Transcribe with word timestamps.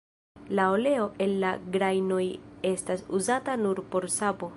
La 0.59 0.63
oleo 0.75 1.03
el 1.25 1.35
la 1.43 1.51
grajnoj 1.75 2.25
estas 2.71 3.05
uzata 3.19 3.57
nur 3.67 3.83
por 3.93 4.09
sapo. 4.17 4.49